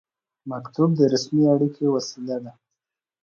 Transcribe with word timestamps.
مکتوب 0.51 0.89
د 0.99 1.01
رسمي 1.13 1.43
اړیکې 1.53 1.85
وسیله 1.95 2.37
ده 2.43 2.51